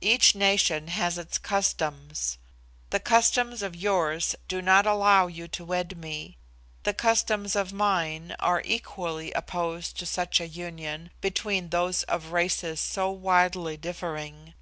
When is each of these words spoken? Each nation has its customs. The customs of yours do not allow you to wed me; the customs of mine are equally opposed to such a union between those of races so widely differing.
Each 0.00 0.36
nation 0.36 0.86
has 0.86 1.18
its 1.18 1.36
customs. 1.36 2.38
The 2.90 3.00
customs 3.00 3.60
of 3.60 3.74
yours 3.74 4.36
do 4.46 4.62
not 4.62 4.86
allow 4.86 5.26
you 5.26 5.48
to 5.48 5.64
wed 5.64 5.98
me; 5.98 6.36
the 6.84 6.94
customs 6.94 7.56
of 7.56 7.72
mine 7.72 8.36
are 8.38 8.62
equally 8.64 9.32
opposed 9.32 9.98
to 9.98 10.06
such 10.06 10.40
a 10.40 10.46
union 10.46 11.10
between 11.20 11.70
those 11.70 12.04
of 12.04 12.26
races 12.30 12.78
so 12.80 13.10
widely 13.10 13.76
differing. 13.76 14.54